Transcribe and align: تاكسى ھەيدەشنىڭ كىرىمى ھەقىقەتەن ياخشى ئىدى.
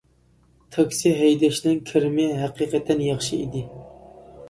تاكسى 0.75 1.11
ھەيدەشنىڭ 1.19 1.79
كىرىمى 1.91 2.27
ھەقىقەتەن 2.43 3.07
ياخشى 3.13 3.43
ئىدى. 3.47 3.67